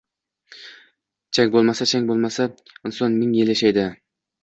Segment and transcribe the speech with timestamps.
[1.39, 2.51] Chang boʻlmasa, jang boʻlmasa,
[2.91, 3.89] inson ming yil yashaydi